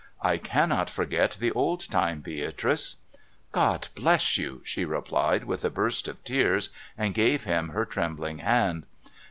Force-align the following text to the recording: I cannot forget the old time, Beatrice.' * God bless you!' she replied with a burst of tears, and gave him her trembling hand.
I 0.23 0.37
cannot 0.37 0.89
forget 0.89 1.37
the 1.39 1.51
old 1.51 1.87
time, 1.87 2.21
Beatrice.' 2.21 2.95
* 3.23 3.51
God 3.51 3.89
bless 3.93 4.35
you!' 4.35 4.61
she 4.65 4.83
replied 4.83 5.43
with 5.43 5.63
a 5.63 5.69
burst 5.69 6.07
of 6.07 6.23
tears, 6.23 6.71
and 6.97 7.13
gave 7.13 7.43
him 7.43 7.69
her 7.69 7.85
trembling 7.85 8.39
hand. 8.39 8.87